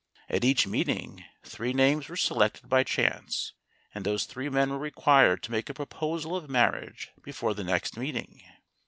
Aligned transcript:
At 0.29 0.43
each 0.43 0.65
meet 0.65 0.89
ing 0.89 1.25
three 1.43 1.73
names 1.73 2.09
were 2.09 2.15
selected 2.17 2.67
by 2.67 2.83
chance, 2.83 3.53
and 3.93 4.03
those 4.03 4.25
three 4.25 4.49
men 4.49 4.71
were 4.71 4.79
required 4.79 5.43
to 5.43 5.51
make 5.51 5.69
a 5.69 5.75
proposal 5.75 6.35
of 6.35 6.49
mar 6.49 6.71
riage 6.71 7.09
before 7.21 7.53
the 7.53 7.63
next 7.63 7.95
meeting. 7.97 8.41